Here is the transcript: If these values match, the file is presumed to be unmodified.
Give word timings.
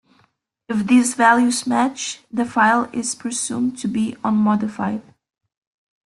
If 0.67 0.87
these 0.87 1.13
values 1.13 1.67
match, 1.67 2.21
the 2.31 2.43
file 2.43 2.89
is 2.91 3.13
presumed 3.13 3.77
to 3.77 3.87
be 3.87 4.17
unmodified. 4.23 5.03